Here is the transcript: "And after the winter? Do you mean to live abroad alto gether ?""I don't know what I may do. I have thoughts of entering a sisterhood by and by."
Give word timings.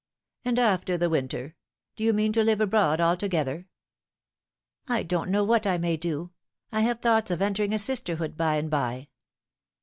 "And 0.45 0.57
after 0.57 0.97
the 0.97 1.11
winter? 1.11 1.53
Do 1.95 2.03
you 2.03 2.11
mean 2.11 2.33
to 2.33 2.43
live 2.43 2.59
abroad 2.59 2.99
alto 2.99 3.27
gether 3.27 3.67
?""I 4.97 5.03
don't 5.03 5.29
know 5.29 5.43
what 5.43 5.67
I 5.67 5.77
may 5.77 5.95
do. 5.95 6.31
I 6.71 6.81
have 6.81 7.01
thoughts 7.01 7.29
of 7.29 7.39
entering 7.39 7.71
a 7.71 7.77
sisterhood 7.77 8.35
by 8.35 8.55
and 8.55 8.71
by." 8.71 9.09